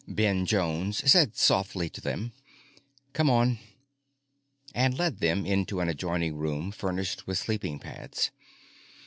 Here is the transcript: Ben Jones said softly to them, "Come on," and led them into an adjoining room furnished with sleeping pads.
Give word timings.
Ben 0.07 0.47
Jones 0.47 1.07
said 1.11 1.35
softly 1.35 1.87
to 1.87 2.01
them, 2.01 2.33
"Come 3.13 3.29
on," 3.29 3.59
and 4.73 4.97
led 4.97 5.19
them 5.19 5.45
into 5.45 5.79
an 5.79 5.89
adjoining 5.89 6.37
room 6.37 6.71
furnished 6.71 7.27
with 7.27 7.37
sleeping 7.37 7.77
pads. 7.77 8.31